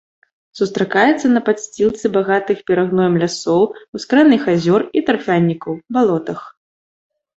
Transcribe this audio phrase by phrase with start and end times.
[0.59, 3.63] Сустракаецца на падсцілцы багатых перагноем лясоў,
[3.99, 6.41] ускраінах азёр і тарфянікаў, балотах.